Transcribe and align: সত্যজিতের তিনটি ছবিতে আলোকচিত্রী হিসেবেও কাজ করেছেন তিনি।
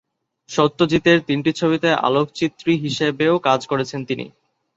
সত্যজিতের 0.49 1.17
তিনটি 1.27 1.51
ছবিতে 1.53 1.89
আলোকচিত্রী 2.07 2.73
হিসেবেও 2.77 3.35
কাজ 3.47 3.59
করেছেন 3.71 3.99
তিনি। 4.05 4.25